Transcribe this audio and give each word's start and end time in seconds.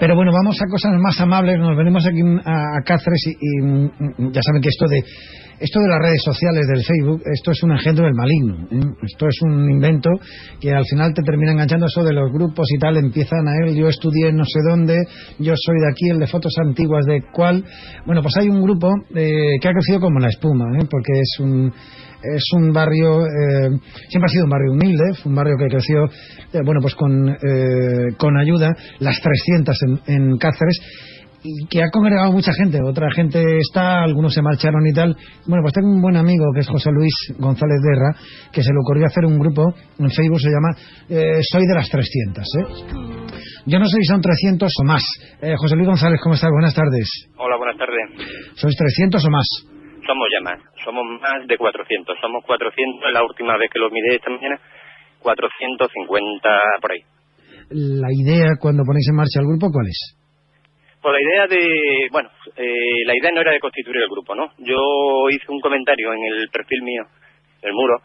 Pero 0.00 0.16
bueno, 0.16 0.32
vamos 0.32 0.60
a 0.60 0.66
cosas 0.68 0.90
más 0.98 1.20
amables. 1.20 1.56
Nos 1.56 1.76
venimos 1.76 2.04
aquí 2.04 2.20
a, 2.44 2.82
Cáceres 2.84 3.22
y, 3.28 3.30
y, 3.30 3.62
mm, 3.62 4.32
ya 4.32 4.42
saben 4.42 4.60
que 4.60 4.70
esto 4.70 4.86
de 4.88 5.04
esto 5.60 5.80
de 5.80 5.88
las 5.88 5.98
redes 5.98 6.22
sociales, 6.22 6.66
del 6.68 6.84
Facebook, 6.84 7.22
esto 7.32 7.50
es 7.50 7.62
un 7.64 7.72
engendro 7.72 8.04
del 8.04 8.14
maligno. 8.14 8.68
¿eh? 8.70 8.94
Esto 9.02 9.26
es 9.26 9.42
un 9.42 9.68
invento 9.68 10.10
que 10.60 10.72
al 10.72 10.84
final 10.84 11.12
te 11.14 11.22
termina 11.22 11.52
enganchando 11.52 11.86
eso 11.86 12.04
de 12.04 12.12
los 12.12 12.32
grupos 12.32 12.66
y 12.72 12.78
tal. 12.78 12.96
Empiezan 12.96 13.46
a 13.48 13.52
él, 13.64 13.74
yo 13.74 13.88
estudié 13.88 14.32
no 14.32 14.44
sé 14.44 14.60
dónde, 14.68 14.96
yo 15.38 15.54
soy 15.56 15.76
de 15.80 15.90
aquí, 15.90 16.10
el 16.10 16.18
de 16.18 16.26
fotos 16.26 16.54
antiguas 16.58 17.04
de 17.06 17.22
cuál. 17.32 17.64
Bueno, 18.06 18.22
pues 18.22 18.36
hay 18.36 18.48
un 18.48 18.62
grupo 18.62 18.88
eh, 19.14 19.58
que 19.60 19.68
ha 19.68 19.72
crecido 19.72 20.00
como 20.00 20.20
la 20.20 20.28
espuma, 20.28 20.66
¿eh? 20.80 20.86
porque 20.88 21.20
es 21.20 21.40
un 21.40 21.72
es 22.22 22.42
un 22.52 22.72
barrio, 22.72 23.24
eh, 23.24 23.70
siempre 24.08 24.26
ha 24.26 24.28
sido 24.28 24.44
un 24.44 24.50
barrio 24.50 24.72
humilde, 24.72 25.04
un 25.24 25.34
barrio 25.34 25.56
que 25.58 25.68
creció, 25.68 26.04
eh, 26.04 26.60
bueno, 26.64 26.80
pues 26.80 26.94
con, 26.94 27.28
eh, 27.28 28.14
con 28.16 28.36
ayuda, 28.36 28.74
las 28.98 29.20
300 29.20 29.76
en, 29.82 30.14
en 30.14 30.38
Cáceres, 30.38 30.80
y 31.40 31.66
que 31.68 31.82
ha 31.82 31.90
congregado 31.92 32.32
mucha 32.32 32.52
gente. 32.52 32.80
Otra 32.82 33.12
gente 33.12 33.58
está, 33.58 34.02
algunos 34.02 34.34
se 34.34 34.42
marcharon 34.42 34.84
y 34.84 34.92
tal. 34.92 35.16
Bueno, 35.46 35.62
pues 35.62 35.72
tengo 35.72 35.88
un 35.88 36.02
buen 36.02 36.16
amigo 36.16 36.46
que 36.52 36.60
es 36.60 36.68
José 36.68 36.90
Luis 36.90 37.14
González 37.38 37.78
Guerra, 37.80 38.12
que 38.52 38.60
se 38.60 38.72
le 38.72 38.78
ocurrió 38.80 39.06
hacer 39.06 39.24
un 39.24 39.38
grupo 39.38 39.72
en 40.00 40.10
Facebook, 40.10 40.40
se 40.40 40.50
llama 40.50 40.74
Soy 41.08 41.64
de 41.64 41.74
las 41.74 41.88
300. 41.88 42.44
Yo 43.66 43.78
no 43.78 43.86
sé 43.86 43.98
si 44.00 44.08
son 44.08 44.20
300 44.20 44.72
o 44.80 44.84
más. 44.84 45.04
José 45.58 45.76
Luis 45.76 45.86
González, 45.86 46.18
¿cómo 46.20 46.34
estás? 46.34 46.50
Buenas 46.50 46.74
tardes. 46.74 47.08
Hola, 47.36 47.56
buenas 47.56 47.76
tardes. 47.78 48.56
¿Sois 48.56 48.74
300 48.74 49.24
o 49.24 49.30
más? 49.30 49.77
Somos 50.08 50.26
ya 50.32 50.40
más, 50.40 50.58
somos 50.82 51.04
más 51.20 51.46
de 51.46 51.58
400. 51.58 52.16
Somos 52.18 52.42
400, 52.46 53.12
la 53.12 53.22
última 53.22 53.58
vez 53.58 53.68
que 53.70 53.78
lo 53.78 53.90
miré 53.90 54.16
esta 54.16 54.30
mañana, 54.30 54.58
450 55.20 56.48
por 56.80 56.92
ahí. 56.92 57.04
¿La 57.68 58.08
idea 58.08 58.56
cuando 58.58 58.84
ponéis 58.88 59.04
en 59.10 59.16
marcha 59.16 59.44
el 59.44 59.46
grupo 59.52 59.68
cuál 59.68 59.84
es? 59.84 60.16
Pues 61.02 61.12
la 61.12 61.20
idea 61.20 61.46
de, 61.46 62.08
bueno, 62.10 62.30
eh, 62.56 63.04
la 63.04 63.14
idea 63.14 63.30
no 63.34 63.42
era 63.42 63.52
de 63.52 63.60
constituir 63.60 63.98
el 63.98 64.08
grupo, 64.08 64.34
¿no? 64.34 64.48
Yo 64.56 65.28
hice 65.28 65.44
un 65.52 65.60
comentario 65.60 66.14
en 66.14 66.24
el 66.24 66.48
perfil 66.48 66.82
mío, 66.82 67.04
el 67.60 67.74
muro, 67.74 68.00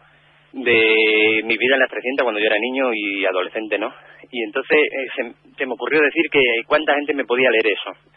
de 0.52 1.40
mi 1.42 1.56
vida 1.56 1.74
en 1.74 1.80
las 1.80 1.90
300 1.90 2.22
cuando 2.22 2.38
yo 2.38 2.46
era 2.46 2.60
niño 2.60 2.92
y 2.92 3.24
adolescente, 3.24 3.78
¿no? 3.78 3.88
Y 4.30 4.44
entonces 4.44 4.76
eh, 4.76 5.32
se 5.56 5.66
me 5.66 5.72
ocurrió 5.72 6.02
decir 6.02 6.26
que 6.30 6.42
cuánta 6.68 6.94
gente 6.94 7.14
me 7.14 7.24
podía 7.24 7.50
leer 7.50 7.72
eso. 7.72 8.13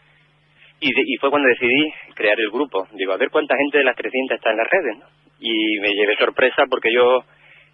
Y, 0.80 1.16
fue 1.20 1.30
cuando 1.30 1.48
decidí 1.48 1.90
crear 2.14 2.38
el 2.38 2.50
grupo. 2.50 2.86
Digo, 2.94 3.12
a 3.12 3.16
ver 3.16 3.30
cuánta 3.30 3.56
gente 3.56 3.78
de 3.78 3.84
las 3.84 3.96
300 3.96 4.36
está 4.36 4.50
en 4.50 4.56
las 4.56 4.70
redes, 4.70 4.98
¿no? 4.98 5.06
Y 5.40 5.78
me 5.80 5.90
llevé 5.90 6.16
sorpresa 6.16 6.64
porque 6.70 6.88
yo, 6.92 7.24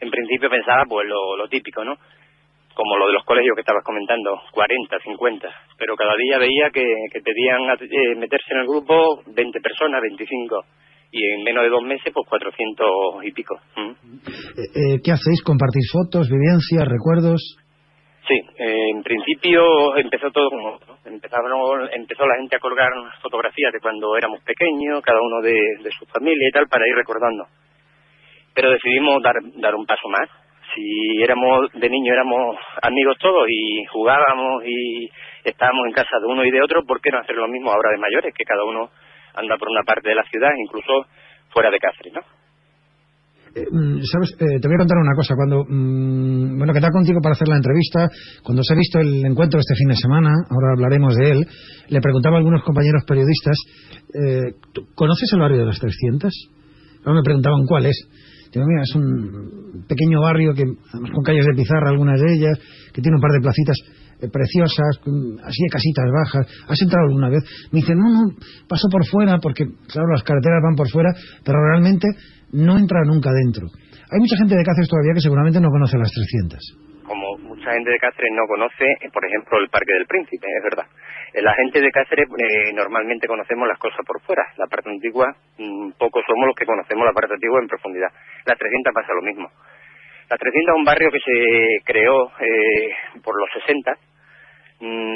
en 0.00 0.10
principio, 0.10 0.48
pensaba, 0.48 0.84
pues, 0.88 1.06
lo, 1.06 1.48
típico, 1.48 1.84
¿no? 1.84 1.96
Como 2.74 2.96
lo 2.96 3.06
de 3.06 3.12
los 3.12 3.24
colegios 3.24 3.54
que 3.54 3.60
estabas 3.60 3.84
comentando, 3.84 4.40
40, 4.52 4.98
50. 5.00 5.48
Pero 5.78 5.96
cada 5.96 6.16
día 6.16 6.38
veía 6.38 6.70
que, 6.72 6.84
pedían 7.22 7.60
eh, 7.78 8.16
meterse 8.16 8.52
en 8.52 8.60
el 8.60 8.66
grupo 8.66 9.22
20 9.26 9.60
personas, 9.60 10.00
25 10.00 10.64
y 11.14 11.30
en 11.30 11.44
menos 11.44 11.62
de 11.62 11.70
dos 11.70 11.84
meses, 11.84 12.12
pues 12.12 12.26
400 12.28 13.22
y 13.22 13.30
pico. 13.30 13.54
¿Mm? 13.76 13.90
Eh, 13.90 14.96
eh, 14.96 15.00
¿Qué 15.04 15.12
hacéis? 15.12 15.42
¿Compartís 15.44 15.88
fotos, 15.92 16.28
vivencias, 16.28 16.88
recuerdos? 16.88 17.56
Sí, 18.26 18.40
en 18.56 19.02
principio 19.02 19.96
empezó 19.96 20.30
todo 20.30 20.48
como 20.48 20.78
empezaron, 21.04 21.88
empezó 21.92 22.26
la 22.26 22.36
gente 22.36 22.56
a 22.56 22.60
colgar 22.60 22.90
fotografías 23.20 23.70
de 23.70 23.80
cuando 23.80 24.16
éramos 24.16 24.40
pequeños, 24.42 25.02
cada 25.02 25.20
uno 25.20 25.42
de, 25.42 25.58
su 25.98 26.06
familia 26.06 26.48
y 26.48 26.52
tal, 26.52 26.66
para 26.68 26.88
ir 26.88 26.94
recordando. 26.94 27.44
Pero 28.54 28.70
decidimos 28.70 29.22
dar, 29.22 29.34
dar 29.56 29.74
un 29.74 29.84
paso 29.84 30.08
más. 30.08 30.30
Si 30.74 31.22
éramos 31.22 31.70
de 31.74 31.90
niño 31.90 32.14
éramos 32.14 32.56
amigos 32.82 33.18
todos 33.18 33.46
y 33.48 33.84
jugábamos 33.92 34.64
y 34.64 35.10
estábamos 35.44 35.86
en 35.86 35.92
casa 35.92 36.18
de 36.18 36.26
uno 36.26 36.44
y 36.44 36.50
de 36.50 36.62
otro, 36.62 36.82
¿por 36.84 37.02
qué 37.02 37.10
no 37.10 37.18
hacer 37.18 37.36
lo 37.36 37.46
mismo 37.48 37.70
ahora 37.70 37.90
de 37.90 37.98
mayores? 37.98 38.32
Que 38.34 38.44
cada 38.44 38.64
uno 38.64 38.88
anda 39.34 39.58
por 39.58 39.68
una 39.68 39.82
parte 39.82 40.08
de 40.08 40.14
la 40.14 40.24
ciudad, 40.24 40.50
incluso 40.56 41.06
fuera 41.50 41.70
de 41.70 41.78
Cáceres, 41.78 42.14
¿no? 42.14 42.22
Mm. 43.54 43.98
Eh, 43.98 44.58
te 44.60 44.66
voy 44.68 44.74
a 44.74 44.78
contar 44.78 44.98
una 44.98 45.14
cosa. 45.14 45.34
Cuando, 45.36 45.64
mm, 45.64 46.58
bueno, 46.58 46.72
que 46.72 46.78
está 46.78 46.90
contigo 46.90 47.20
para 47.22 47.34
hacer 47.34 47.48
la 47.48 47.56
entrevista, 47.56 48.10
cuando 48.42 48.62
se 48.62 48.74
ha 48.74 48.76
visto 48.76 48.98
el 48.98 49.24
encuentro 49.24 49.60
este 49.60 49.74
fin 49.76 49.88
de 49.88 49.96
semana, 49.96 50.32
ahora 50.50 50.72
hablaremos 50.74 51.14
de 51.14 51.30
él, 51.30 51.46
le 51.88 52.00
preguntaba 52.00 52.36
a 52.36 52.38
algunos 52.38 52.62
compañeros 52.64 53.04
periodistas, 53.06 53.56
eh, 54.12 54.58
¿conoces 54.94 55.32
el 55.32 55.40
barrio 55.40 55.58
de 55.60 55.66
las 55.66 55.78
300? 55.78 56.32
Ahora 57.04 57.20
me 57.20 57.22
preguntaban 57.22 57.64
cuál 57.66 57.86
es. 57.86 58.08
Digo, 58.52 58.66
mira, 58.66 58.82
es 58.82 58.94
un 58.94 59.84
pequeño 59.88 60.20
barrio 60.20 60.54
que, 60.54 60.64
con 60.64 61.24
calles 61.24 61.44
de 61.46 61.54
pizarra, 61.54 61.90
algunas 61.90 62.20
de 62.20 62.34
ellas, 62.34 62.58
que 62.92 63.02
tiene 63.02 63.16
un 63.16 63.20
par 63.20 63.32
de 63.32 63.40
placitas 63.40 63.76
preciosas, 64.32 65.00
así 65.44 65.60
de 65.62 65.72
casitas 65.72 66.08
bajas. 66.12 66.46
¿Has 66.68 66.80
entrado 66.80 67.06
alguna 67.06 67.28
vez? 67.28 67.42
Me 67.72 67.80
dicen, 67.80 67.98
no, 67.98 68.08
no, 68.08 68.22
paso 68.68 68.88
por 68.90 69.04
fuera, 69.06 69.38
porque, 69.38 69.64
claro, 69.88 70.08
las 70.12 70.22
carreteras 70.22 70.62
van 70.62 70.76
por 70.76 70.88
fuera, 70.88 71.10
pero 71.44 71.58
realmente 71.58 72.08
no 72.52 72.78
entra 72.78 73.02
nunca 73.04 73.30
dentro. 73.32 73.66
Hay 74.14 74.20
mucha 74.20 74.36
gente 74.36 74.54
de 74.54 74.62
Cáceres 74.62 74.88
todavía 74.88 75.14
que 75.14 75.26
seguramente 75.26 75.58
no 75.58 75.74
conoce 75.74 75.98
las 75.98 76.12
300. 76.12 77.02
Como 77.02 77.36
mucha 77.50 77.72
gente 77.72 77.90
de 77.90 77.98
Cáceres 77.98 78.30
no 78.30 78.46
conoce, 78.46 78.86
eh, 79.02 79.10
por 79.12 79.24
ejemplo, 79.26 79.58
el 79.58 79.68
Parque 79.68 79.92
del 79.92 80.06
Príncipe, 80.06 80.46
es 80.46 80.62
verdad. 80.62 80.86
Eh, 81.34 81.42
la 81.42 81.52
gente 81.54 81.80
de 81.80 81.90
Cáceres 81.90 82.28
eh, 82.30 82.72
normalmente 82.72 83.26
conocemos 83.26 83.66
las 83.66 83.78
cosas 83.78 84.06
por 84.06 84.22
fuera. 84.22 84.46
La 84.56 84.66
parte 84.66 84.88
antigua, 84.88 85.34
mm, 85.58 85.98
pocos 85.98 86.22
somos 86.26 86.46
los 86.46 86.54
que 86.54 86.64
conocemos 86.64 87.04
la 87.04 87.12
parte 87.12 87.34
antigua 87.34 87.58
en 87.60 87.66
profundidad. 87.66 88.12
La 88.46 88.54
300 88.54 88.94
pasa 88.94 89.12
lo 89.14 89.22
mismo. 89.22 89.50
La 90.30 90.36
300 90.38 90.62
es 90.62 90.78
un 90.78 90.84
barrio 90.84 91.10
que 91.10 91.20
se 91.20 91.36
creó 91.84 92.30
por 93.22 93.34
los 93.34 93.50
60. 93.66 94.13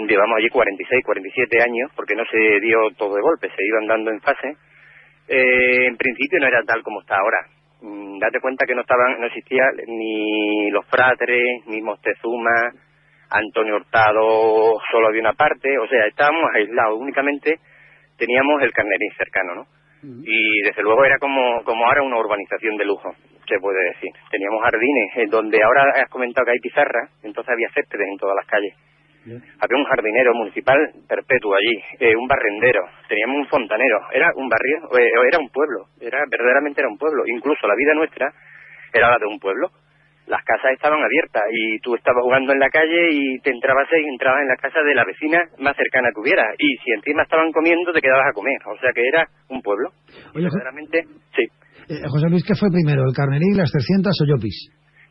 Llevamos 0.08 0.38
allí 0.38 0.48
46, 0.48 1.04
47 1.04 1.62
años, 1.62 1.92
porque 1.94 2.14
no 2.14 2.24
se 2.24 2.60
dio 2.60 2.78
todo 2.96 3.14
de 3.14 3.22
golpe, 3.22 3.48
se 3.48 3.64
iban 3.64 3.86
dando 3.86 4.10
en 4.10 4.20
fase 4.20 4.56
eh, 5.28 5.86
en 5.86 5.96
principio 5.96 6.40
no 6.40 6.46
era 6.46 6.62
tal 6.64 6.82
como 6.82 7.00
está 7.00 7.16
ahora. 7.16 7.38
Mm, 7.82 8.18
date 8.18 8.40
cuenta 8.40 8.66
que 8.66 8.74
no 8.74 8.80
estaban, 8.80 9.20
no 9.20 9.26
existía 9.26 9.64
ni 9.86 10.70
los 10.70 10.86
Fratres, 10.86 11.66
ni 11.66 11.82
Mostezuma, 11.82 12.72
Antonio 13.30 13.76
Hurtado, 13.76 14.78
solo 14.90 15.08
había 15.08 15.20
una 15.20 15.34
parte, 15.34 15.78
o 15.78 15.86
sea, 15.86 16.06
estábamos 16.06 16.50
aislados, 16.54 16.98
únicamente 16.98 17.56
teníamos 18.16 18.62
el 18.62 18.72
Carnerín 18.72 19.12
cercano, 19.16 19.54
¿no? 19.54 19.66
Y 20.00 20.62
desde 20.62 20.82
luego 20.82 21.04
era 21.04 21.18
como, 21.18 21.62
como 21.64 21.84
ahora 21.84 22.02
una 22.02 22.18
urbanización 22.18 22.76
de 22.76 22.84
lujo, 22.84 23.12
se 23.48 23.58
puede 23.58 23.82
decir. 23.92 24.10
Teníamos 24.30 24.62
jardines, 24.62 25.16
eh, 25.16 25.26
donde 25.28 25.60
ahora 25.60 25.92
has 26.02 26.08
comentado 26.08 26.44
que 26.46 26.52
hay 26.52 26.60
pizarra, 26.60 27.08
entonces 27.24 27.52
había 27.52 27.68
céspedes 27.74 28.06
en 28.08 28.16
todas 28.16 28.36
las 28.36 28.46
calles. 28.46 28.74
Había 29.36 29.78
un 29.78 29.84
jardinero 29.84 30.34
municipal 30.34 30.78
perpetuo 31.08 31.54
allí, 31.54 31.76
eh, 32.00 32.16
un 32.16 32.26
barrendero, 32.26 32.82
teníamos 33.08 33.36
un 33.44 33.46
fontanero, 33.48 33.98
era 34.12 34.30
un 34.36 34.48
barrio, 34.48 34.88
eh, 34.98 35.10
era 35.28 35.38
un 35.38 35.48
pueblo, 35.50 35.86
era 36.00 36.18
verdaderamente 36.30 36.80
era 36.80 36.88
un 36.88 36.98
pueblo, 36.98 37.24
incluso 37.26 37.66
la 37.66 37.74
vida 37.74 37.94
nuestra 37.94 38.32
era 38.92 39.10
la 39.10 39.18
de 39.18 39.26
un 39.26 39.38
pueblo. 39.38 39.70
Las 40.26 40.44
casas 40.44 40.72
estaban 40.72 41.00
abiertas 41.02 41.42
y 41.50 41.78
tú 41.80 41.94
estabas 41.94 42.22
jugando 42.22 42.52
en 42.52 42.60
la 42.60 42.68
calle 42.68 43.08
y 43.10 43.40
te 43.40 43.50
entrabas 43.50 43.88
y 43.90 44.06
entrabas 44.06 44.42
en 44.42 44.48
la 44.48 44.56
casa 44.56 44.82
de 44.82 44.94
la 44.94 45.04
vecina 45.04 45.40
más 45.58 45.74
cercana 45.74 46.10
que 46.12 46.20
hubiera. 46.20 46.44
Y 46.58 46.76
si 46.84 46.90
encima 46.92 47.22
estaban 47.22 47.50
comiendo, 47.50 47.92
te 47.92 48.02
quedabas 48.02 48.28
a 48.28 48.34
comer. 48.34 48.60
O 48.66 48.76
sea 48.78 48.92
que 48.92 49.08
era 49.08 49.24
un 49.48 49.62
pueblo. 49.62 49.88
verdaderamente, 50.34 51.04
sí. 51.34 51.48
Eh, 51.88 52.04
José 52.06 52.28
Luis, 52.28 52.44
¿qué 52.44 52.54
fue 52.54 52.68
primero, 52.68 53.08
el 53.08 53.16
Carnerí, 53.16 53.56
las 53.56 53.72
300 53.72 54.12
o 54.20 54.24
Llopis? 54.26 54.68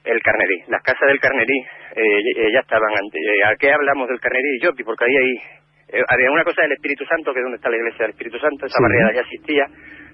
El 0.08 0.22
Carnerí, 0.24 0.64
las 0.68 0.82
casas 0.82 1.08
del 1.08 1.20
Carnerí 1.20 1.60
eh, 1.96 2.20
eh, 2.38 2.52
ya 2.54 2.62
estaban 2.62 2.92
antes. 2.96 3.20
Eh, 3.20 3.44
¿A 3.44 3.56
qué 3.60 3.72
hablamos 3.72 4.08
del 4.08 4.20
Carnerí 4.20 4.56
y 4.56 4.64
Yopi? 4.64 4.84
Porque 4.84 5.04
ahí 5.04 5.16
hay, 5.18 5.32
eh, 6.00 6.04
había 6.08 6.32
una 6.32 6.46
cosa 6.46 6.62
del 6.62 6.72
Espíritu 6.72 7.04
Santo, 7.06 7.34
que 7.34 7.40
es 7.40 7.44
donde 7.44 7.58
está 7.58 7.70
la 7.70 7.76
iglesia 7.76 8.08
del 8.08 8.16
Espíritu 8.16 8.40
Santo, 8.40 8.66
esa 8.66 8.80
barriada 8.82 9.12
ya 9.14 9.22
existía. 9.28 9.66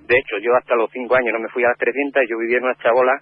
De 0.07 0.18
hecho, 0.18 0.38
yo 0.41 0.56
hasta 0.57 0.75
los 0.75 0.89
cinco 0.91 1.15
años 1.15 1.33
no 1.33 1.39
me 1.39 1.50
fui 1.50 1.63
a 1.63 1.69
las 1.69 1.77
300 1.77 2.23
y 2.23 2.27
yo 2.27 2.38
vivía 2.39 2.57
en 2.57 2.65
una 2.65 2.75
chabola 2.81 3.21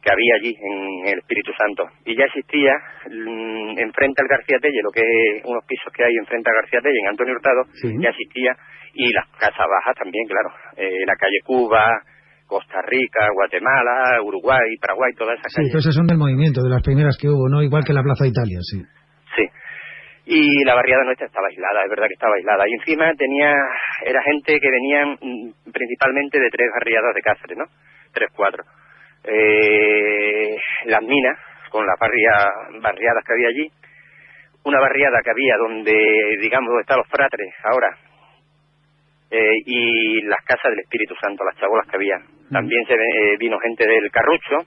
que 0.00 0.12
había 0.12 0.34
allí 0.36 0.54
en 0.54 1.08
el 1.10 1.18
Espíritu 1.18 1.50
Santo. 1.58 1.90
Y 2.04 2.14
ya 2.14 2.24
existía 2.24 2.72
mm, 3.10 3.78
enfrente 3.78 4.22
al 4.22 4.28
García 4.28 4.58
Telle, 4.62 4.78
lo 4.80 4.90
que 4.94 5.02
es 5.02 5.44
unos 5.44 5.64
pisos 5.66 5.92
que 5.92 6.04
hay 6.04 6.14
enfrente 6.14 6.50
al 6.50 6.56
García 6.62 6.80
Telle, 6.80 7.00
en 7.00 7.08
Antonio 7.08 7.34
Hurtado, 7.34 7.66
ya 7.98 8.10
existía. 8.10 8.54
Y 8.94 9.12
las 9.12 9.26
casas 9.40 9.66
bajas 9.66 9.96
también, 9.98 10.22
claro. 10.28 10.54
la 10.78 11.16
calle 11.16 11.40
Cuba, 11.44 11.82
Costa 12.54 12.78
Rica, 12.86 13.26
Guatemala, 13.34 14.22
Uruguay, 14.22 14.78
Paraguay, 14.80 15.10
todas 15.18 15.40
esas 15.40 15.50
Sí, 15.58 15.72
todas 15.72 15.92
son 15.92 16.06
del 16.06 16.18
movimiento, 16.18 16.62
de 16.62 16.70
las 16.70 16.84
primeras 16.86 17.18
que 17.18 17.26
hubo, 17.26 17.48
¿no? 17.48 17.64
Igual 17.66 17.82
que 17.82 17.92
la 17.92 18.04
Plaza 18.06 18.30
Italia, 18.30 18.62
sí. 18.62 18.78
Sí. 19.34 19.44
Y 20.26 20.62
la 20.62 20.76
barriada 20.76 21.02
nuestra 21.02 21.26
estaba 21.26 21.48
aislada, 21.48 21.82
es 21.82 21.90
verdad 21.90 22.06
que 22.06 22.14
estaba 22.14 22.36
aislada. 22.36 22.62
Y 22.68 22.74
encima 22.78 23.10
tenía, 23.18 23.50
era 24.06 24.22
gente 24.22 24.60
que 24.60 24.70
venían 24.70 25.18
mm, 25.18 25.72
principalmente 25.72 26.38
de 26.38 26.48
tres 26.48 26.70
barriadas 26.78 27.12
de 27.12 27.22
Cáceres, 27.22 27.58
¿no? 27.58 27.64
Tres, 28.12 28.30
cuatro. 28.36 28.62
Eh, 29.24 30.56
las 30.86 31.02
minas, 31.02 31.36
con 31.70 31.84
las 31.84 31.98
barriadas 31.98 33.24
que 33.26 33.32
había 33.32 33.48
allí, 33.48 33.66
una 34.62 34.78
barriada 34.78 35.18
que 35.24 35.30
había 35.30 35.56
donde, 35.58 36.38
digamos, 36.40 36.68
donde 36.68 36.82
están 36.82 36.98
los 36.98 37.08
fratres 37.08 37.50
ahora, 37.64 37.98
eh, 39.34 39.62
y 39.66 40.22
las 40.22 40.38
casas 40.44 40.70
del 40.70 40.86
Espíritu 40.86 41.14
Santo, 41.20 41.42
las 41.42 41.58
chabolas 41.58 41.88
que 41.88 41.96
había. 41.96 42.22
También 42.52 42.86
se 42.86 42.94
eh, 42.94 43.36
vino 43.36 43.58
gente 43.58 43.84
del 43.84 44.08
Carrucho, 44.12 44.62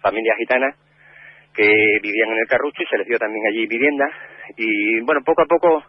familias 0.00 0.36
gitanas, 0.38 0.74
que 1.54 1.68
vivían 2.02 2.30
en 2.30 2.38
el 2.38 2.48
Carrucho 2.48 2.82
y 2.82 2.86
se 2.86 2.96
les 2.96 3.06
dio 3.06 3.18
también 3.18 3.44
allí 3.46 3.66
viviendas. 3.66 4.10
Y 4.56 5.00
bueno, 5.00 5.20
poco 5.26 5.42
a 5.42 5.46
poco 5.46 5.84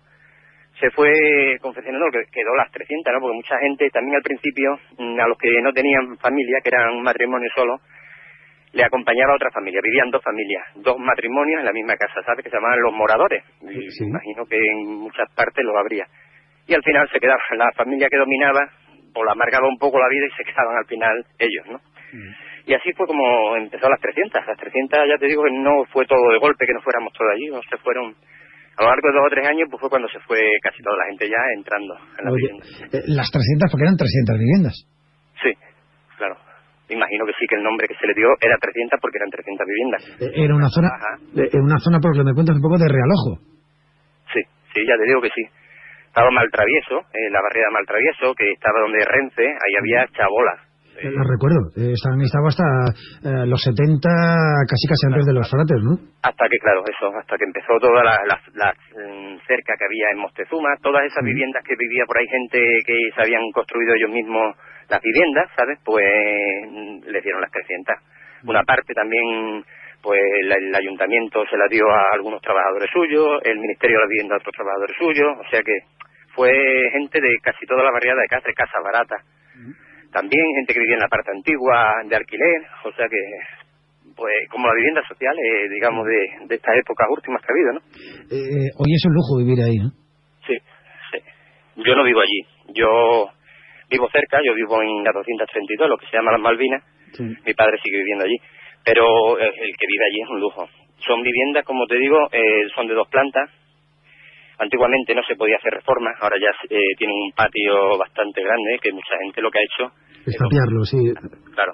se 0.81 0.91
fue 0.91 1.57
confeccionando, 1.61 2.11
que 2.11 2.27
quedó 2.29 2.55
las 2.57 2.69
300, 2.71 3.13
¿no? 3.13 3.19
Porque 3.21 3.35
mucha 3.35 3.57
gente 3.59 3.89
también 3.89 4.17
al 4.17 4.23
principio, 4.23 4.77
mm, 4.97 5.19
a 5.19 5.27
los 5.27 5.37
que 5.37 5.61
no 5.61 5.71
tenían 5.71 6.17
familia, 6.17 6.59
que 6.61 6.75
eran 6.75 6.95
un 6.95 7.03
matrimonio 7.03 7.49
solo, 7.55 7.79
le 8.73 8.83
acompañaba 8.83 9.31
a 9.31 9.35
otra 9.35 9.51
familia. 9.51 9.79
Vivían 9.81 10.11
dos 10.11 10.21
familias, 10.21 10.63
dos 10.75 10.97
matrimonios 10.99 11.59
en 11.59 11.65
la 11.65 11.73
misma 11.73 11.95
casa, 11.95 12.21
¿sabes? 12.25 12.43
Que 12.43 12.49
se 12.49 12.57
llamaban 12.57 12.81
los 12.81 12.93
moradores. 12.93 13.45
Y 13.61 14.03
Imagino 14.03 14.45
que 14.45 14.57
en 14.57 15.07
muchas 15.07 15.31
partes 15.33 15.63
lo 15.63 15.77
habría. 15.77 16.05
Y 16.69 16.73
al 16.75 16.83
final 16.83 17.09
se 17.11 17.19
quedaba 17.19 17.41
la 17.57 17.71
familia 17.73 18.07
que 18.09 18.17
dominaba, 18.17 18.61
o 19.15 19.23
la 19.25 19.33
amargaba 19.33 19.67
un 19.67 19.77
poco 19.81 19.97
la 19.97 20.07
vida 20.07 20.29
y 20.29 20.37
se 20.37 20.45
quedaban 20.45 20.77
al 20.77 20.85
final 20.85 21.25
ellos, 21.39 21.65
¿no? 21.65 21.77
Mm. 22.13 22.69
Y 22.69 22.73
así 22.77 22.93
fue 22.93 23.07
como 23.07 23.57
empezó 23.57 23.89
las 23.89 23.99
300. 23.99 24.45
Las 24.45 24.57
300, 24.57 24.99
ya 25.09 25.17
te 25.17 25.25
digo 25.25 25.41
que 25.43 25.51
no 25.51 25.83
fue 25.89 26.05
todo 26.05 26.21
de 26.29 26.37
golpe 26.37 26.67
que 26.67 26.73
nos 26.73 26.83
fuéramos 26.83 27.11
todos 27.13 27.33
allí, 27.33 27.49
o 27.49 27.59
se 27.65 27.77
fueron 27.81 28.13
a 28.13 28.83
lo 28.85 28.89
largo 28.93 29.09
de 29.09 29.15
dos 29.17 29.25
o 29.27 29.33
tres 29.33 29.43
años 29.49 29.67
pues 29.67 29.81
fue 29.81 29.89
cuando 29.89 30.07
se 30.07 30.21
fue 30.23 30.39
casi 30.63 30.79
toda 30.79 30.95
la 30.95 31.09
gente 31.11 31.27
ya 31.27 31.41
entrando 31.57 31.97
en 31.97 32.23
las 32.23 32.33
viviendas. 32.37 32.67
Eh, 32.93 33.03
las 33.11 33.27
300 33.27 33.67
porque 33.67 33.83
eran 33.83 33.97
300 33.97 34.39
viviendas. 34.39 34.75
Sí, 35.41 35.51
claro. 36.15 36.37
Imagino 36.87 37.25
que 37.25 37.33
sí, 37.35 37.43
que 37.49 37.57
el 37.59 37.63
nombre 37.65 37.89
que 37.89 37.97
se 37.99 38.07
le 38.07 38.13
dio 38.13 38.29
era 38.39 38.55
300 38.55 38.97
porque 39.01 39.17
eran 39.19 39.29
300 39.33 39.67
viviendas. 39.67 40.01
Eh, 40.21 40.45
era 40.45 40.53
una 40.55 40.69
zona, 40.69 40.89
era 41.35 41.59
una 41.59 41.81
zona, 41.81 41.99
por 41.99 42.15
lo 42.15 42.23
que 42.23 42.29
me 42.29 42.33
cuentas, 42.33 42.55
un 42.55 42.63
poco 42.63 42.79
de 42.79 42.87
realojo. 42.87 43.41
Sí, 44.31 44.41
sí, 44.73 44.79
ya 44.87 44.95
te 44.95 45.05
digo 45.09 45.21
que 45.21 45.33
sí. 45.33 45.43
Estaba 46.19 46.35
Maltravieso, 46.35 46.99
eh, 47.15 47.31
la 47.31 47.41
barriada 47.41 47.71
Maltravieso, 47.71 48.35
que 48.35 48.51
estaba 48.51 48.81
donde 48.81 49.05
Renfe, 49.07 49.47
ahí 49.47 49.73
había 49.79 50.05
chabolas 50.11 50.59
eh, 50.99 51.15
lo 51.15 51.23
recuerdo, 51.23 51.71
eh, 51.79 51.95
estaban, 51.95 52.19
estaba 52.19 52.51
hasta 52.51 52.67
eh, 53.23 53.47
los 53.47 53.63
70, 53.63 54.03
casi 54.67 54.83
casi 54.83 55.07
antes 55.07 55.23
de 55.23 55.31
los 55.31 55.47
frates, 55.47 55.79
¿no? 55.79 55.95
Hasta 56.19 56.43
que, 56.51 56.59
claro, 56.59 56.83
eso, 56.83 57.07
hasta 57.15 57.39
que 57.39 57.47
empezó 57.47 57.79
toda 57.79 58.03
la, 58.03 58.19
la, 58.27 58.67
mm, 58.75 59.39
cerca 59.47 59.79
que 59.79 59.87
había 59.87 60.11
en 60.11 60.19
Mostezuma, 60.19 60.75
todas 60.83 61.07
esas 61.07 61.23
viviendas 61.23 61.63
que 61.63 61.79
vivía 61.79 62.03
por 62.03 62.19
ahí 62.19 62.27
gente 62.27 62.59
que 62.83 62.99
se 63.15 63.21
habían 63.21 63.47
construido 63.55 63.95
ellos 63.95 64.11
mismos 64.11 64.59
las 64.89 64.99
viviendas, 64.99 65.47
¿sabes? 65.55 65.79
Pues 65.85 66.03
mm, 66.67 67.07
les 67.07 67.23
dieron 67.23 67.39
las 67.39 67.51
300. 67.51 67.95
Una 68.43 68.63
parte 68.63 68.91
también, 68.93 69.63
pues 70.03 70.19
el, 70.19 70.75
ayuntamiento 70.75 71.47
se 71.47 71.55
la 71.55 71.71
dio 71.71 71.87
a 71.87 72.11
algunos 72.11 72.41
trabajadores 72.41 72.91
suyos, 72.91 73.39
el 73.47 73.59
Ministerio 73.59 73.99
de 73.99 74.03
la 74.03 74.09
Vivienda 74.09 74.35
a 74.35 74.39
otros 74.43 74.55
trabajadores 74.55 74.95
suyos, 74.99 75.31
o 75.39 75.49
sea 75.49 75.63
que 75.63 75.79
fue 76.39 76.55
gente 76.93 77.19
de 77.19 77.35
casi 77.43 77.65
toda 77.65 77.83
la 77.83 77.91
variedad 77.91 78.15
de 78.15 78.31
Cáceres, 78.31 78.55
casas 78.55 78.79
baratas 78.81 79.19
también 80.11 80.43
gente 80.55 80.73
que 80.73 80.79
vivía 80.79 80.95
en 80.95 81.05
la 81.05 81.07
parte 81.07 81.31
antigua 81.31 81.93
de 82.07 82.15
alquiler, 82.15 82.61
o 82.83 82.91
sea 82.93 83.05
que 83.07 83.21
pues 84.15 84.49
como 84.49 84.67
la 84.67 84.75
vivienda 84.75 85.01
social, 85.07 85.35
eh, 85.37 85.69
digamos, 85.69 86.05
de, 86.05 86.47
de 86.47 86.55
estas 86.55 86.75
épocas 86.75 87.07
últimas 87.09 87.41
que 87.41 87.47
ha 87.47 87.55
habido, 87.55 87.71
¿no? 87.73 87.79
Eh, 88.27 88.67
hoy 88.75 88.91
es 88.91 89.05
un 89.05 89.13
lujo 89.13 89.37
vivir 89.37 89.63
ahí, 89.63 89.77
¿no? 89.77 89.91
Sí, 90.45 90.57
sí. 91.13 91.19
Yo 91.77 91.95
no 91.95 92.03
vivo 92.03 92.19
allí. 92.19 92.41
Yo 92.73 93.29
vivo 93.89 94.09
cerca, 94.11 94.39
yo 94.43 94.53
vivo 94.55 94.81
en 94.81 95.03
la 95.05 95.11
232, 95.13 95.87
lo 95.87 95.97
que 95.97 96.07
se 96.07 96.17
llama 96.17 96.33
las 96.33 96.41
Malvinas. 96.41 96.83
Mi 97.45 97.53
padre 97.53 97.79
sigue 97.81 97.97
viviendo 97.97 98.25
allí. 98.25 98.35
Pero 98.83 99.37
el, 99.39 99.51
que 99.53 99.87
vive 99.87 100.05
allí 100.05 100.21
es 100.21 100.29
un 100.29 100.39
lujo. 100.41 100.67
Son 101.07 101.21
viviendas, 101.23 101.63
como 101.63 101.87
te 101.87 101.95
digo, 101.95 102.17
eh, 102.33 102.67
son 102.75 102.87
de 102.87 102.95
dos 102.95 103.07
plantas, 103.07 103.49
Antiguamente 104.59 105.15
no 105.15 105.23
se 105.23 105.35
podía 105.35 105.55
hacer 105.55 105.73
reformas, 105.73 106.15
ahora 106.19 106.35
ya 106.39 106.51
eh, 106.69 106.95
tienen 106.97 107.15
un 107.15 107.31
patio 107.31 107.97
bastante 107.97 108.43
grande, 108.43 108.79
que 108.81 108.91
mucha 108.91 109.17
gente 109.23 109.41
lo 109.41 109.49
que 109.49 109.59
ha 109.59 109.63
hecho... 109.63 109.93
Es 110.25 110.35
tapiarlo, 110.37 110.83
sí. 110.83 110.97
Claro. 111.55 111.73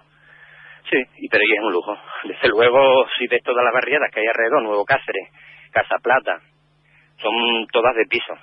Sí, 0.89 1.01
y 1.17 1.27
pero 1.27 1.43
es 1.43 1.63
un 1.63 1.73
lujo. 1.73 1.97
Desde 2.23 2.47
luego, 2.49 3.05
si 3.17 3.27
ves 3.27 3.41
todas 3.43 3.63
las 3.63 3.73
barriadas 3.73 4.11
que 4.13 4.19
hay 4.19 4.27
alrededor, 4.27 4.61
Nuevo 4.61 4.85
Cáceres, 4.85 5.29
Casa 5.71 5.97
Plata, 6.01 6.39
son 7.17 7.65
todas 7.71 7.95
de 7.95 8.05
piso, 8.05 8.33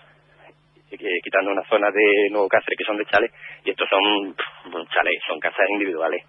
quitando 1.22 1.52
una 1.52 1.62
zona 1.68 1.90
de 1.90 2.30
Nuevo 2.30 2.48
Cáceres 2.48 2.76
que 2.76 2.84
son 2.84 2.98
de 2.98 3.06
chales, 3.06 3.30
y 3.64 3.70
estos 3.70 3.88
son 3.88 4.34
chales, 4.90 5.22
son 5.28 5.38
casas 5.38 5.66
individuales. 5.70 6.24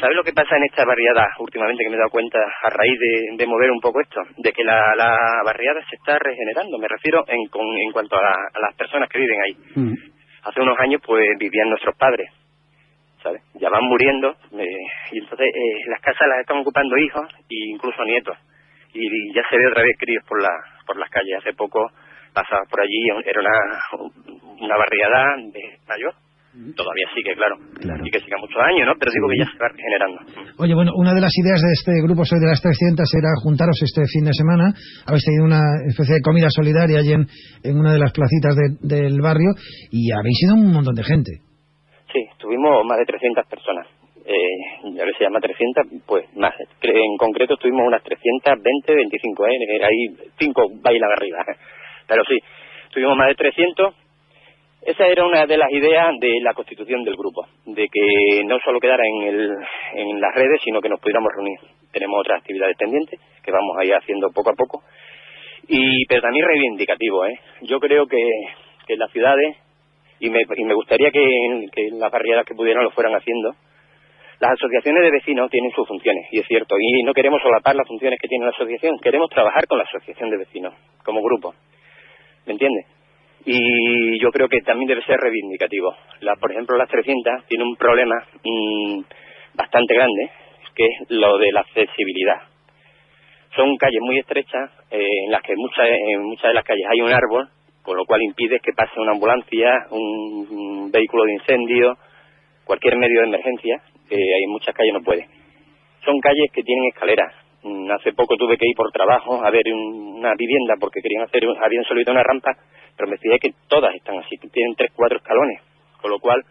¿Sabes 0.00 0.16
lo 0.16 0.24
que 0.24 0.32
pasa 0.32 0.56
en 0.56 0.64
esta 0.64 0.84
barriada 0.84 1.26
últimamente 1.38 1.82
que 1.82 1.90
me 1.90 1.96
he 1.96 1.98
dado 1.98 2.10
cuenta 2.10 2.38
a 2.38 2.70
raíz 2.70 2.98
de, 3.36 3.46
mover 3.46 3.70
un 3.70 3.80
poco 3.80 4.00
esto? 4.00 4.20
De 4.36 4.52
que 4.52 4.64
la, 4.64 4.92
barriada 5.44 5.80
se 5.88 5.96
está 5.96 6.18
regenerando. 6.18 6.78
Me 6.78 6.88
refiero 6.88 7.24
en, 7.26 7.40
en 7.40 7.92
cuanto 7.92 8.16
a, 8.16 8.60
las 8.60 8.74
personas 8.76 9.08
que 9.08 9.18
viven 9.18 9.38
ahí. 9.40 9.56
Mm. 9.74 9.94
Hace 10.44 10.60
unos 10.60 10.78
años 10.78 11.00
pues 11.04 11.26
vivían 11.38 11.70
nuestros 11.70 11.96
padres, 11.96 12.30
¿sabes? 13.22 13.42
Ya 13.54 13.68
van 13.68 13.84
muriendo 13.84 14.30
eh, 14.52 14.86
y 15.12 15.18
entonces 15.18 15.46
eh, 15.48 15.88
las 15.88 16.00
casas 16.00 16.28
las 16.28 16.40
están 16.40 16.58
ocupando 16.58 16.96
hijos 16.98 17.26
e 17.48 17.70
incluso 17.72 18.04
nietos. 18.04 18.36
Y, 18.92 19.34
ya 19.34 19.42
se 19.50 19.56
ve 19.56 19.66
otra 19.66 19.82
vez 19.82 19.96
críos 19.98 20.24
por, 20.28 20.40
la, 20.40 20.50
por 20.86 20.96
las 20.98 21.10
calles. 21.10 21.38
Hace 21.38 21.52
poco 21.54 21.90
pasaba 22.32 22.62
por 22.70 22.80
allí, 22.80 23.08
era 23.24 23.40
una, 23.40 23.58
una 24.60 24.76
barriada 24.76 25.36
de 25.52 25.78
mayor 25.88 26.14
todavía 26.74 27.06
sigue, 27.14 27.34
claro. 27.36 27.56
Y 28.04 28.10
que 28.10 28.20
siga 28.20 28.36
muchos 28.40 28.60
años, 28.62 28.86
¿no? 28.88 28.94
Pero 28.98 29.12
digo 29.12 29.28
que 29.28 29.38
ya 29.38 29.48
se 29.50 29.58
va 29.58 29.68
regenerando. 29.68 30.18
Oye, 30.58 30.74
bueno, 30.74 30.92
una 30.96 31.12
de 31.12 31.20
las 31.20 31.32
ideas 31.36 31.60
de 31.60 31.72
este 31.72 31.92
grupo 32.02 32.24
Soy 32.24 32.40
de 32.40 32.48
las 32.48 32.60
300 32.60 33.04
era 33.14 33.30
juntaros 33.42 33.76
este 33.82 34.02
fin 34.08 34.24
de 34.24 34.32
semana. 34.32 34.72
Habéis 35.06 35.24
tenido 35.24 35.44
una 35.44 35.62
especie 35.86 36.16
de 36.16 36.22
comida 36.24 36.48
solidaria 36.48 36.98
allí 36.98 37.12
en, 37.12 37.26
en 37.62 37.74
una 37.76 37.92
de 37.92 38.00
las 38.00 38.12
placitas 38.12 38.56
del 38.80 39.20
barrio 39.20 39.52
y 39.92 40.10
habéis 40.12 40.38
ido 40.42 40.54
un 40.54 40.72
montón 40.72 40.94
de 40.94 41.04
gente. 41.04 41.44
Sí, 42.12 42.22
tuvimos 42.38 42.84
más 42.86 42.98
de 42.98 43.06
300 43.06 43.44
personas. 43.46 43.86
Eh, 44.26 44.98
a 44.98 45.04
ver 45.04 45.14
se 45.16 45.22
llama 45.22 45.38
300, 45.38 46.02
pues 46.06 46.26
más. 46.34 46.54
En 46.82 47.16
concreto 47.16 47.56
tuvimos 47.56 47.86
unas 47.86 48.02
320, 48.02 48.58
25, 48.58 49.46
¿eh? 49.46 49.84
Ahí 49.84 50.00
cinco 50.38 50.66
bailan 50.82 51.10
arriba. 51.12 51.44
Pero 52.08 52.22
sí, 52.24 52.38
tuvimos 52.92 53.16
más 53.16 53.28
de 53.28 53.34
300 53.36 54.05
esa 54.86 55.04
era 55.08 55.26
una 55.26 55.46
de 55.46 55.56
las 55.56 55.68
ideas 55.72 56.14
de 56.20 56.40
la 56.40 56.54
constitución 56.54 57.02
del 57.02 57.16
grupo, 57.16 57.44
de 57.64 57.88
que 57.90 58.44
no 58.44 58.56
solo 58.64 58.78
quedara 58.78 59.02
en, 59.04 60.20
las 60.20 60.32
redes, 60.32 60.60
sino 60.62 60.80
que 60.80 60.88
nos 60.88 61.00
pudiéramos 61.00 61.28
reunir. 61.34 61.58
Tenemos 61.92 62.20
otras 62.20 62.38
actividades 62.38 62.76
pendientes 62.76 63.18
que 63.42 63.50
vamos 63.50 63.76
a 63.78 63.84
ir 63.84 63.94
haciendo 63.94 64.30
poco 64.30 64.50
a 64.50 64.54
poco, 64.54 64.82
y 65.66 66.06
pero 66.06 66.22
también 66.22 66.46
reivindicativo. 66.46 67.26
¿eh? 67.26 67.36
Yo 67.62 67.80
creo 67.80 68.06
que, 68.06 68.22
que 68.86 68.96
las 68.96 69.10
ciudades, 69.10 69.56
y 70.20 70.30
me, 70.30 70.42
y 70.42 70.64
me 70.64 70.74
gustaría 70.74 71.10
que, 71.10 71.20
que 71.72 71.88
las 71.98 72.12
barriadas 72.12 72.46
que 72.46 72.54
pudieran 72.54 72.84
lo 72.84 72.92
fueran 72.92 73.14
haciendo, 73.16 73.56
las 74.38 74.52
asociaciones 74.52 75.02
de 75.02 75.10
vecinos 75.10 75.50
tienen 75.50 75.72
sus 75.72 75.88
funciones, 75.88 76.26
y 76.30 76.38
es 76.38 76.46
cierto, 76.46 76.76
y 76.78 77.02
no 77.02 77.12
queremos 77.12 77.42
solapar 77.42 77.74
las 77.74 77.88
funciones 77.88 78.20
que 78.20 78.28
tiene 78.28 78.44
la 78.44 78.52
asociación, 78.52 78.98
queremos 79.02 79.30
trabajar 79.30 79.66
con 79.66 79.78
la 79.78 79.84
asociación 79.84 80.30
de 80.30 80.36
vecinos, 80.36 80.74
como 81.04 81.22
grupo. 81.22 81.54
¿Me 82.46 82.52
entiendes? 82.52 82.95
Y 83.46 84.18
yo 84.20 84.30
creo 84.32 84.48
que 84.48 84.60
también 84.60 84.88
debe 84.88 85.04
ser 85.04 85.18
reivindicativo. 85.20 85.94
La, 86.20 86.34
por 86.34 86.50
ejemplo, 86.50 86.76
las 86.76 86.88
300 86.88 87.46
tiene 87.46 87.62
un 87.62 87.76
problema 87.76 88.16
mm, 88.42 89.00
bastante 89.54 89.94
grande, 89.94 90.30
que 90.74 90.84
es 90.84 91.10
lo 91.10 91.38
de 91.38 91.52
la 91.52 91.60
accesibilidad. 91.60 92.42
Son 93.54 93.76
calles 93.76 94.00
muy 94.02 94.18
estrechas 94.18 94.70
eh, 94.90 95.06
en 95.24 95.30
las 95.30 95.42
que 95.42 95.54
muchas, 95.56 95.86
en 95.88 96.22
muchas 96.24 96.48
de 96.50 96.54
las 96.54 96.64
calles 96.64 96.86
hay 96.90 97.00
un 97.00 97.12
árbol, 97.12 97.48
con 97.82 97.96
lo 97.96 98.04
cual 98.04 98.20
impide 98.22 98.58
que 98.58 98.72
pase 98.72 98.98
una 98.98 99.12
ambulancia, 99.12 99.86
un, 99.90 100.90
vehículo 100.90 101.24
de 101.24 101.34
incendio, 101.34 101.94
cualquier 102.64 102.96
medio 102.96 103.20
de 103.20 103.26
emergencia, 103.28 103.80
que 104.08 104.16
hay 104.16 104.46
muchas 104.48 104.74
calles 104.74 104.92
no 104.92 105.02
puede. 105.02 105.26
Son 106.04 106.18
calles 106.20 106.50
que 106.52 106.62
tienen 106.62 106.84
escaleras. 106.92 107.32
Mm, 107.66 107.90
hace 107.90 108.12
poco 108.12 108.36
tuve 108.36 108.56
que 108.56 108.68
ir 108.68 108.76
por 108.76 108.92
trabajo 108.92 109.44
a 109.44 109.50
ver 109.50 109.64
una 109.74 110.32
vivienda 110.38 110.74
porque 110.78 111.00
querían 111.02 111.24
hacer, 111.24 111.42
habían 111.60 111.82
solicitado 111.84 112.14
una 112.14 112.22
rampa 112.22 112.54
pero 112.96 113.10
me 113.10 113.18
fijé 113.18 113.38
que 113.38 113.54
todas 113.68 113.92
están 113.94 114.18
así, 114.18 114.36
tienen 114.52 114.74
tres, 114.76 114.90
cuatro 114.94 115.18
escalones, 115.18 115.60
con 116.00 116.10
lo 116.10 116.18
cual 116.18 116.42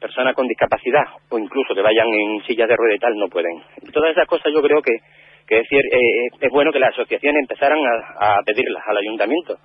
personas 0.00 0.34
con 0.34 0.48
discapacidad 0.48 1.04
o 1.28 1.38
incluso 1.38 1.74
que 1.74 1.82
vayan 1.82 2.08
en 2.08 2.42
sillas 2.46 2.68
de 2.68 2.76
rueda 2.76 2.94
y 2.96 2.98
tal 2.98 3.16
no 3.16 3.28
pueden. 3.28 3.62
Todas 3.92 4.10
esas 4.10 4.26
cosas 4.26 4.52
yo 4.52 4.62
creo 4.62 4.80
que, 4.82 4.92
que 5.46 5.60
es, 5.60 5.66
eh, 5.70 6.28
es 6.40 6.50
bueno 6.50 6.72
que 6.72 6.80
las 6.80 6.90
asociaciones 6.90 7.42
empezaran 7.42 7.78
a, 8.18 8.40
pedirlas 8.44 8.82
al 8.86 8.96
ayuntamiento 8.96 9.58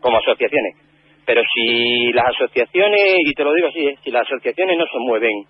como 0.00 0.18
asociaciones. 0.18 0.76
Pero 1.24 1.42
si 1.54 2.12
las 2.12 2.26
asociaciones, 2.26 3.00
y 3.24 3.32
te 3.32 3.44
lo 3.44 3.52
digo 3.54 3.68
así, 3.68 3.86
eh, 3.86 3.96
si 4.04 4.10
las 4.10 4.22
asociaciones 4.26 4.76
no 4.76 4.84
se 4.86 4.98
mueven 4.98 5.44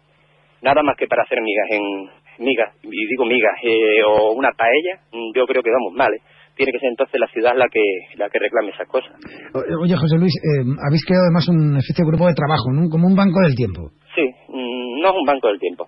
nada 0.62 0.82
más 0.82 0.96
que 0.96 1.06
para 1.06 1.22
hacer 1.22 1.40
migas 1.42 1.66
en 1.70 2.25
migas, 2.38 2.74
y 2.82 3.06
digo 3.06 3.24
migas, 3.24 3.54
eh, 3.62 4.02
o 4.04 4.32
una 4.32 4.50
paella, 4.52 5.00
yo 5.34 5.46
creo 5.46 5.62
que 5.62 5.70
vamos 5.70 5.92
mal. 5.94 6.12
¿eh? 6.12 6.20
tiene 6.56 6.72
que 6.72 6.80
ser 6.80 6.88
entonces 6.88 7.20
la 7.20 7.28
ciudad 7.28 7.52
la 7.54 7.68
que 7.68 7.84
la 8.16 8.28
que 8.30 8.38
reclame 8.38 8.70
esas 8.70 8.88
cosas. 8.88 9.12
Oye, 9.52 9.94
José 9.94 10.16
Luis, 10.16 10.32
eh, 10.40 10.64
habéis 10.88 11.04
creado 11.04 11.28
además 11.28 11.46
un 11.48 11.76
especie 11.76 12.02
de 12.02 12.08
grupo 12.08 12.26
de 12.26 12.34
trabajo, 12.34 12.72
¿no? 12.72 12.88
como 12.88 13.06
un 13.06 13.14
banco 13.14 13.40
del 13.44 13.54
tiempo. 13.54 13.92
Sí, 14.16 14.24
mm, 14.24 15.00
no 15.04 15.08
es 15.12 15.16
un 15.20 15.26
banco 15.26 15.48
del 15.48 15.60
tiempo. 15.60 15.86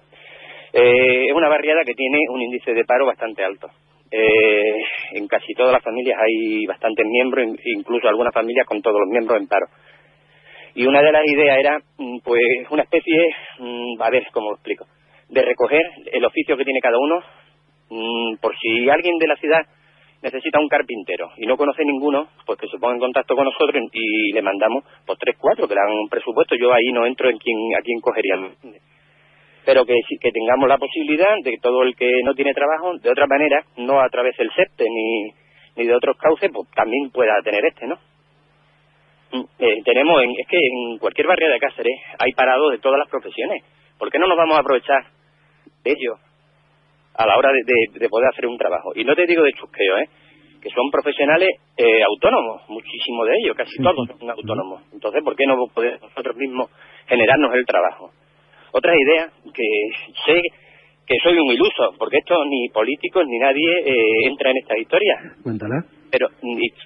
Eh, 0.73 1.25
es 1.27 1.35
una 1.35 1.49
barriada 1.49 1.81
que 1.85 1.95
tiene 1.95 2.19
un 2.29 2.43
índice 2.43 2.75
de 2.75 2.85
paro 2.85 3.07
bastante 3.07 3.43
alto. 3.43 3.69
eh, 4.11 4.81
en 5.13 5.29
casi 5.29 5.53
todas 5.53 5.71
las 5.71 5.85
familias 5.85 6.17
hay 6.19 6.65
bastantes 6.65 7.05
miembros, 7.07 7.45
incluso 7.77 8.09
algunas 8.09 8.33
familias 8.33 8.67
con 8.67 8.81
todos 8.81 8.97
los 9.01 9.09
miembros 9.11 9.39
en 9.39 9.47
paro. 9.47 9.67
Y 10.75 10.87
una 10.87 11.03
de 11.03 11.13
las 11.13 11.27
ideas 11.27 11.59
era, 11.59 11.79
mm, 11.99 12.21
pues, 12.25 12.41
una 12.71 12.85
especie, 12.85 13.29
mm, 13.59 14.01
a 14.01 14.09
ver 14.09 14.27
cómo 14.33 14.49
lo 14.49 14.57
explico, 14.57 14.87
de 15.29 15.43
recoger 15.43 15.83
el 16.13 16.25
oficio 16.25 16.57
que 16.57 16.65
tiene 16.65 16.81
cada 16.81 16.99
uno, 16.99 17.21
mm, 17.91 18.37
por 18.41 18.57
si 18.59 18.89
alguien 18.89 19.19
de 19.19 19.27
la 19.27 19.37
ciudad 19.37 19.67
necesita 20.23 20.59
un 20.59 20.69
carpintero 20.69 21.31
y 21.37 21.47
no 21.47 21.57
conoce 21.57 21.85
ninguno, 21.85 22.29
pues 22.45 22.59
que 22.59 22.69
se 22.69 22.79
ponga 22.79 22.95
en 22.95 23.01
contacto 23.01 23.35
con 23.37 23.45
nosotros 23.45 23.83
y 23.93 24.33
le 24.33 24.43
mandamos 24.43 24.85
pues 25.07 25.19
tres, 25.19 25.37
cuatro 25.39 25.69
que 25.69 25.75
le 25.75 25.81
hagan 25.81 25.97
un 25.97 26.09
presupuesto. 26.09 26.57
Yo 26.57 26.73
ahí 26.73 26.93
no 26.93 27.07
entro 27.07 27.31
en 27.31 27.39
quién, 27.39 27.57
a 27.79 27.83
quién 27.83 28.01
cogerían. 28.01 28.51
Pero 29.65 29.85
que, 29.85 29.95
que 30.21 30.33
tengamos 30.33 30.69
la 30.69 30.79
posibilidad 30.79 31.35
de 31.45 31.51
que 31.51 31.59
todo 31.59 31.83
el 31.83 31.95
que 31.95 32.11
no 32.25 32.35
tiene 32.35 32.55
trabajo, 32.55 32.97
de 32.99 33.11
otra 33.11 33.27
manera, 33.27 33.65
no 33.77 34.01
a 34.01 34.09
través 34.09 34.37
del 34.37 34.51
SEPTE 34.51 34.85
ni, 34.89 35.31
ni 35.77 35.87
de 35.87 35.95
otros 35.95 36.17
cauces, 36.17 36.51
pues 36.53 36.69
también 36.75 37.11
pueda 37.11 37.35
tener 37.45 37.65
este, 37.67 37.87
¿no? 37.87 37.99
Mm, 39.31 39.45
eh, 39.59 39.83
tenemos, 39.85 40.23
en, 40.23 40.31
es 40.31 40.47
que 40.49 40.57
en 40.57 40.99
cualquier 40.99 41.27
barrio 41.27 41.51
de 41.51 41.59
Cáceres 41.59 42.01
hay 42.19 42.33
parados 42.33 42.73
de 42.73 42.79
todas 42.79 42.99
las 42.99 43.09
profesiones. 43.09 43.63
¿Por 43.99 44.11
qué 44.11 44.19
no 44.19 44.27
nos 44.27 44.39
vamos 44.39 44.57
a 44.57 44.61
aprovechar 44.61 45.05
ellos 45.85 46.19
a 47.19 47.27
la 47.27 47.37
hora 47.37 47.51
de, 47.53 48.09
poder 48.09 48.29
hacer 48.33 48.47
un 48.47 48.57
trabajo. 48.57 48.93
Y 48.95 49.05
no 49.05 49.15
te 49.15 49.27
digo 49.27 49.43
de 49.43 49.53
chusqueo, 49.53 49.99
¿eh? 49.99 50.09
que 50.63 50.71
son 50.71 50.91
profesionales 50.91 51.49
eh, 51.77 52.03
autónomos, 52.03 52.63
muchísimos 52.69 53.27
de 53.27 53.35
ellos, 53.43 53.57
casi 53.57 53.77
todos 53.83 54.09
son 54.09 54.31
autónomos. 54.31 54.83
Entonces, 54.93 55.23
¿por 55.25 55.35
qué 55.35 55.47
no 55.47 55.57
podemos 55.75 56.01
nosotros 56.01 56.37
mismos 56.37 56.71
generarnos 57.07 57.55
el 57.55 57.67
trabajo? 57.67 58.11
Otra 58.73 58.93
idea, 58.97 59.31
que 59.53 59.65
sé 60.27 60.41
que 61.07 61.17
soy 61.23 61.39
un 61.39 61.51
iluso, 61.51 61.95
porque 61.99 62.19
esto 62.19 62.45
ni 62.45 62.69
políticos 62.69 63.25
ni 63.27 63.39
nadie 63.39 63.81
eh, 63.85 64.29
entra 64.29 64.51
en 64.51 64.59
esta 64.59 64.79
historia. 64.79 65.17
Cuéntala. 65.43 65.85
Pero, 66.11 66.29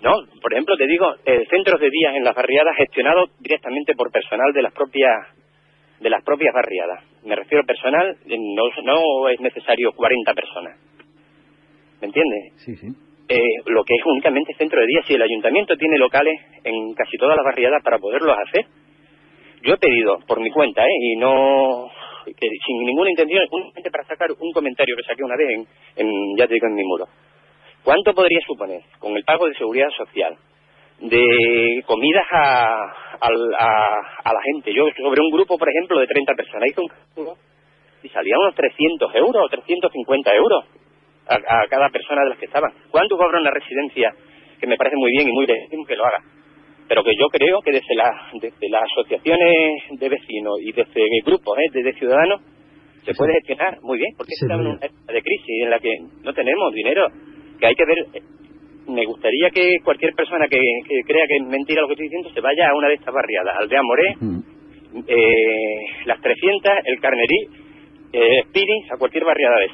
no, 0.03 0.13
por 0.41 0.53
ejemplo, 0.53 0.77
te 0.77 0.87
digo, 0.87 1.07
centros 1.49 1.81
de 1.81 1.91
días 1.91 2.17
en 2.17 2.25
las 2.25 2.35
barriadas 2.35 2.77
gestionados 2.77 3.31
directamente 3.39 3.95
por 3.95 4.11
personal 4.11 4.53
de 4.53 4.63
las 4.63 4.73
propias 4.73 5.29
de 6.01 6.11
las 6.11 6.25
propias 6.25 6.53
barriadas. 6.53 7.05
Me 7.25 7.37
refiero 7.37 7.65
personal, 7.65 8.17
no, 8.27 8.63
no 8.85 9.29
es 9.29 9.41
necesario 9.41 9.93
40 9.93 10.35
personas. 10.35 10.79
¿Me 12.01 12.07
entiendes? 12.09 12.53
Sí, 12.57 12.77
sí. 12.77 12.89
Eh, 13.29 13.63
lo 13.67 13.85
que 13.85 13.95
es 13.95 14.05
únicamente 14.05 14.55
centro 14.55 14.81
de 14.81 14.87
día, 14.87 15.03
si 15.07 15.15
el 15.15 15.23
ayuntamiento 15.23 15.77
tiene 15.77 15.97
locales 15.97 16.35
en 16.65 16.95
casi 16.95 17.17
todas 17.17 17.37
las 17.37 17.45
barriadas 17.45 17.83
para 17.83 17.99
poderlos 17.99 18.37
hacer, 18.47 18.67
yo 19.63 19.75
he 19.75 19.79
pedido 19.79 20.19
por 20.27 20.41
mi 20.41 20.51
cuenta, 20.51 20.85
¿eh? 20.85 20.97
y 21.01 21.17
no 21.17 21.89
sin 22.25 22.79
ninguna 22.85 23.11
intención, 23.11 23.47
únicamente 23.51 23.91
para 23.91 24.05
sacar 24.05 24.31
un 24.39 24.53
comentario 24.53 24.97
que 24.97 25.03
saqué 25.03 25.25
una 25.25 25.37
vez 25.37 25.49
en, 25.51 25.67
en 25.97 26.37
ya 26.37 26.47
te 26.47 26.55
digo 26.55 26.67
en 26.67 26.75
mi 26.75 26.85
muro. 26.85 27.07
¿Cuánto 27.83 28.15
podría 28.15 28.41
suponer 28.47 28.83
con 28.99 29.17
el 29.17 29.25
pago 29.25 29.49
de 29.49 29.55
seguridad 29.55 29.89
social, 29.97 30.37
de 31.01 31.83
comidas 31.87 32.27
a, 32.31 33.03
a, 33.21 34.33
la 34.33 34.43
gente. 34.45 34.73
Yo 34.75 34.85
sobre 34.97 35.21
un 35.21 35.31
grupo, 35.31 35.59
por 35.59 35.69
ejemplo, 35.69 35.99
de 35.99 36.07
30 36.07 36.35
personas 36.35 36.69
hice 36.71 36.81
un 36.81 37.35
y 38.03 38.09
salían 38.09 38.39
unos 38.41 38.55
300 38.55 39.15
euros 39.15 39.47
o 39.47 39.49
350 39.49 40.35
euros 40.35 40.65
a, 41.29 41.67
cada 41.69 41.89
persona 41.91 42.23
de 42.23 42.31
las 42.31 42.39
que 42.39 42.47
estaban. 42.47 42.73
¿Cuánto 42.91 43.17
cobra 43.17 43.41
una 43.41 43.51
residencia? 43.51 44.11
Que 44.61 44.67
me 44.67 44.77
parece 44.77 44.97
muy 44.97 45.11
bien 45.13 45.29
y 45.29 45.33
muy 45.33 45.47
legítimo 45.47 45.85
que 45.87 45.97
lo 45.97 46.05
haga. 46.05 46.19
Pero 46.89 47.05
que 47.05 47.13
yo 47.17 47.29
creo 47.29 47.61
que 47.63 47.73
desde, 47.73 47.95
la, 47.95 48.11
desde 48.35 48.69
las 48.69 48.83
asociaciones 48.83 49.99
de 49.99 50.09
vecinos 50.09 50.55
y 50.61 50.73
desde 50.73 51.03
grupos 51.25 51.59
¿eh? 51.59 51.83
de, 51.83 51.93
ciudadanos 51.95 52.41
se 53.05 53.15
puede 53.15 53.35
gestionar 53.35 53.79
muy 53.83 53.99
bien, 53.99 54.11
porque 54.17 54.33
es 54.35 54.43
una 54.43 54.75
época 54.75 55.13
de 55.13 55.23
crisis 55.23 55.63
en 55.63 55.71
la 55.71 55.79
que 55.79 55.91
no 56.23 56.33
tenemos 56.33 56.73
dinero, 56.73 57.07
que 57.59 57.67
hay 57.67 57.75
que 57.75 57.85
ver 57.85 58.23
me 58.89 59.05
gustaría 59.07 59.51
que 59.51 59.79
cualquier 59.85 60.15
persona 60.15 60.47
que, 60.49 60.59
crea 61.07 61.27
que 61.27 61.37
es 61.37 61.47
mentira 61.47 61.83
lo 61.83 61.89
que 61.89 61.95
estoy 61.95 62.09
diciendo 62.09 62.31
se 62.33 62.41
vaya 62.41 62.69
a 62.69 62.77
una 62.77 62.89
de 62.89 62.95
estas 62.95 63.15
barriadas, 63.15 63.57
Aldea 63.59 63.83
Moré, 63.83 64.17
mm. 64.21 64.39
eh, 65.07 65.87
Las 66.07 66.21
300, 66.21 66.73
El 66.85 67.01
Carnerí, 67.01 67.49
eh, 68.13 68.43
Spiris, 68.49 68.93
a 68.93 68.97
cualquier 68.99 69.25
barriada 69.25 69.59
de 69.59 69.67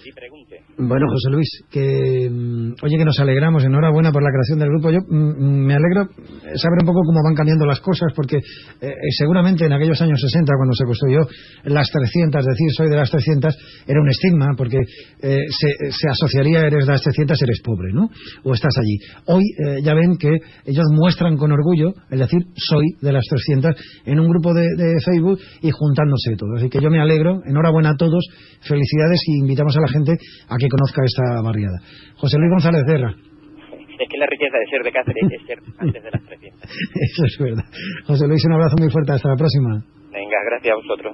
esa 0.00 0.14
pregunte. 0.14 0.56
Bueno, 0.78 1.06
José 1.10 1.30
Luis, 1.30 1.48
que 1.70 2.28
mm, 2.30 2.74
oye 2.82 2.96
que 2.96 3.04
nos 3.04 3.18
alegramos, 3.20 3.64
enhorabuena 3.64 4.12
por 4.12 4.22
la 4.22 4.30
creación 4.30 4.58
del 4.58 4.68
grupo. 4.68 4.90
Yo 4.90 5.00
mm, 5.00 5.66
me 5.66 5.74
alegro 5.74 6.08
saber 6.56 6.78
un 6.80 6.86
poco 6.86 7.00
cómo 7.04 7.20
van 7.22 7.34
cambiando 7.34 7.66
las 7.66 7.80
cosas, 7.80 8.12
porque 8.14 8.36
eh, 8.36 8.40
eh, 8.80 8.92
seguramente 9.16 9.64
en 9.66 9.72
aquellos 9.72 10.00
años 10.00 10.20
60, 10.20 10.52
cuando 10.56 10.74
se 10.74 10.84
construyó 10.84 11.20
las 11.64 11.90
300, 11.90 12.44
decir 12.44 12.70
soy 12.72 12.88
de 12.88 12.96
las 12.96 13.10
300, 13.10 13.56
era 13.86 14.00
un 14.00 14.08
estigma, 14.08 14.54
porque 14.56 14.78
eh, 14.78 15.38
se, 15.48 16.08
asociaría, 16.08 16.60
eres 16.66 16.86
de 16.86 16.92
las 16.92 17.02
300, 17.02 17.42
eres 17.42 17.60
pobre, 17.62 17.92
¿no? 17.92 18.08
O 18.44 18.54
estás 18.54 18.76
allí. 18.78 18.98
Hoy 19.26 19.44
ya 19.82 19.94
ven 19.94 20.16
que 20.16 20.30
ellos 20.64 20.86
muestran 20.92 21.36
con 21.36 21.52
orgullo, 21.52 21.92
es 22.10 22.18
decir, 22.18 22.40
soy 22.56 22.86
de 23.00 23.12
las 23.12 23.24
300, 23.28 23.74
en 24.06 24.20
un 24.20 24.28
grupo 24.28 24.54
de, 24.54 24.66
de 24.76 25.00
Facebook 25.04 25.38
y 25.62 25.70
juntándose 25.70 26.36
todos. 26.36 26.58
Así 26.58 26.68
que 26.68 26.80
yo 26.80 26.90
me 26.90 27.00
alegro, 27.00 27.40
enhorabuena 27.46 27.90
a 27.90 27.96
todos, 27.96 28.26
felicidades 28.60 29.20
y 29.26 29.38
invitamos 29.40 29.76
a 29.76 29.80
la 29.80 29.88
gente 29.90 30.12
a 30.48 30.56
que 30.56 30.68
conozca 30.68 31.02
esta 31.04 31.42
barriada. 31.42 31.78
José 32.16 32.38
Luis 32.38 32.50
González 32.50 32.82
Guerra. 32.86 33.10
Es 33.10 34.08
que 34.08 34.16
la 34.16 34.26
riqueza 34.26 34.56
de 34.56 34.66
ser 34.70 34.82
de 34.82 34.92
Cáceres 34.92 35.28
es 35.28 35.46
ser 35.46 35.58
antes 35.76 36.02
de 36.02 36.10
las 36.10 36.22
300. 36.24 36.60
Eso 36.64 37.22
es 37.26 37.36
verdad. 37.38 37.64
José 38.06 38.26
Luis, 38.26 38.42
un 38.46 38.54
abrazo 38.54 38.76
muy 38.78 38.90
fuerte. 38.90 39.12
Hasta 39.12 39.28
la 39.28 39.36
próxima. 39.36 39.84
Venga, 40.10 40.38
gracias 40.48 40.72
a 40.72 40.76
vosotros. 40.76 41.12